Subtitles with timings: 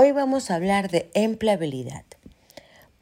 [0.00, 2.04] Hoy vamos a hablar de empleabilidad.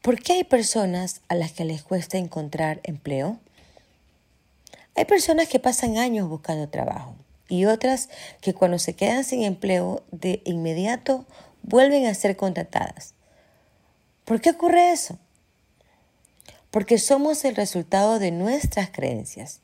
[0.01, 3.37] ¿Por qué hay personas a las que les cuesta encontrar empleo?
[4.95, 7.13] Hay personas que pasan años buscando trabajo
[7.49, 8.09] y otras
[8.41, 11.27] que cuando se quedan sin empleo de inmediato
[11.61, 13.13] vuelven a ser contratadas.
[14.25, 15.19] ¿Por qué ocurre eso?
[16.71, 19.59] Porque somos el resultado de nuestras creencias.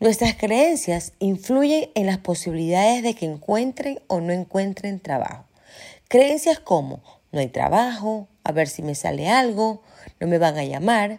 [0.00, 5.46] Nuestras creencias influyen en las posibilidades de que encuentren o no encuentren trabajo.
[6.08, 7.02] Creencias como
[7.32, 9.82] no hay trabajo, a ver si me sale algo,
[10.20, 11.18] no me van a llamar,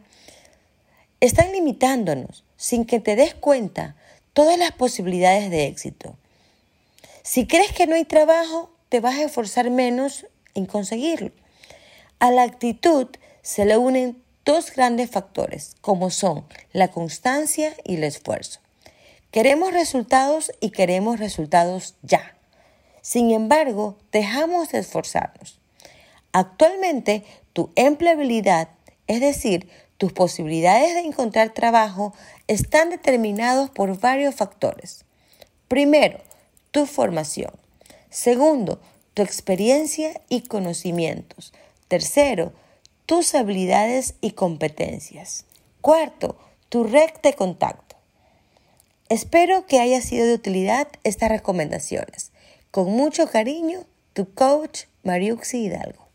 [1.19, 3.95] están limitándonos sin que te des cuenta
[4.33, 6.15] todas las posibilidades de éxito.
[7.23, 11.31] Si crees que no hay trabajo, te vas a esforzar menos en conseguirlo.
[12.19, 13.07] A la actitud
[13.41, 18.61] se le unen dos grandes factores, como son la constancia y el esfuerzo.
[19.29, 22.36] Queremos resultados y queremos resultados ya.
[23.07, 25.61] Sin embargo, dejamos de esforzarnos.
[26.33, 28.67] Actualmente, tu empleabilidad,
[29.07, 32.13] es decir, tus posibilidades de encontrar trabajo,
[32.47, 35.05] están determinados por varios factores.
[35.69, 36.19] Primero,
[36.71, 37.53] tu formación.
[38.09, 38.81] Segundo,
[39.13, 41.53] tu experiencia y conocimientos.
[41.87, 42.51] Tercero,
[43.05, 45.45] tus habilidades y competencias.
[45.79, 46.37] Cuarto,
[46.67, 47.95] tu red de contacto.
[49.07, 52.33] Espero que haya sido de utilidad estas recomendaciones.
[52.71, 56.06] Con mucho cariño, tu coach Mariuxi Hidalgo.